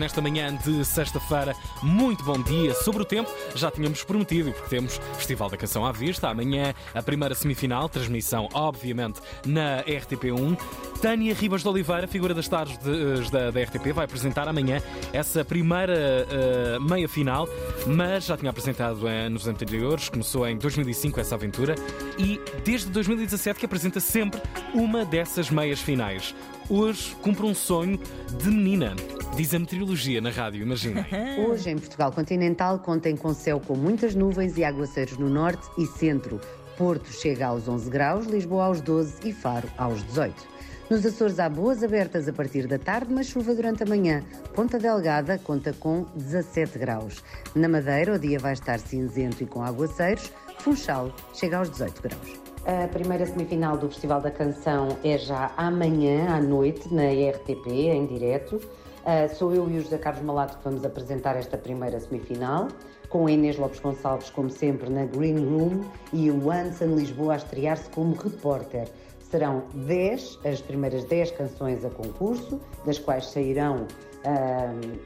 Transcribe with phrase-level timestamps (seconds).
[0.00, 1.54] nesta manhã de sexta-feira.
[1.82, 2.74] Muito bom dia.
[2.74, 6.28] Sobre o tempo, já tínhamos prometido, porque temos Festival da Canção à Vista.
[6.28, 10.58] Amanhã, a primeira semifinal, transmissão, obviamente, na RTP1.
[11.02, 14.82] Tânia Ribas de Oliveira, figura das tardes de, da, da, RTP, vai apresentar amanhã
[15.12, 17.48] essa primeira uh, meia final,
[17.86, 21.74] mas já tinha apresentado uh, nos anteriores, começou em 2005 essa aventura
[22.18, 24.40] e desde 2017 que apresenta sempre
[24.74, 26.34] uma dessas meias finais.
[26.68, 27.98] Hoje cumpre um sonho
[28.38, 28.94] de menina.
[29.36, 31.06] Diz a meteorologia na rádio, imagina.
[31.48, 35.86] Hoje, em Portugal continental, contem com céu com muitas nuvens e aguaceiros no norte e
[35.86, 36.40] centro.
[36.76, 40.48] Porto chega aos 11 graus, Lisboa aos 12 e Faro aos 18.
[40.90, 44.24] Nos Açores há boas abertas a partir da tarde, mas chuva durante a manhã.
[44.54, 47.22] Ponta Delgada conta com 17 graus.
[47.54, 50.32] Na Madeira, o dia vai estar cinzento e com aguaceiros.
[50.58, 52.40] Funchal chega aos 18 graus.
[52.66, 58.06] A primeira semifinal do Festival da Canção é já amanhã à noite na RTP, em
[58.06, 58.60] direto.
[59.00, 62.68] Uh, sou eu e o José Carlos Malato que vamos apresentar esta primeira semifinal,
[63.08, 67.36] com a Inês Lopes Gonçalves, como sempre, na Green Room e o Anson Lisboa a
[67.36, 68.88] estrear-se como repórter.
[69.30, 73.86] Serão 10, as primeiras 10 canções a concurso, das quais sairão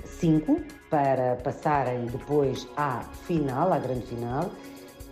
[0.05, 4.50] 5 uh, para passarem depois à final, à grande final.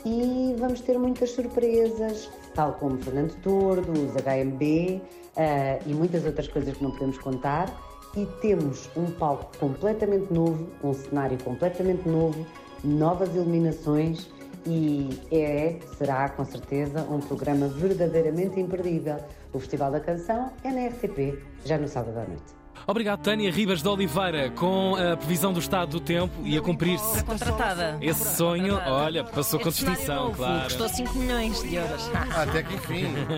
[0.04, 5.00] E vamos ter muitas surpresas, tal como Fernando Tordo, os HMB
[5.36, 7.68] uh, e muitas outras coisas que não podemos contar.
[8.14, 12.46] E temos um palco completamente novo, um cenário completamente novo,
[12.84, 14.30] novas iluminações
[14.66, 19.16] e é, será com certeza, um programa verdadeiramente imperdível.
[19.52, 22.62] O Festival da Canção é na RTP, já no sábado à noite.
[22.86, 27.22] Obrigado, Tânia Ribas de Oliveira, com a previsão do estado do tempo e a cumprir-se.
[27.24, 27.96] Contratada.
[28.00, 30.64] Esse sonho, olha, passou com distinção, claro.
[30.64, 32.10] Custou 5 milhões de euros.
[32.34, 33.06] Até que enfim.